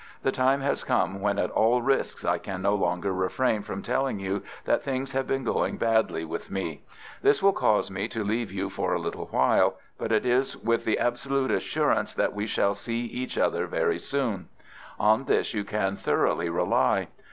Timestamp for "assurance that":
11.51-12.33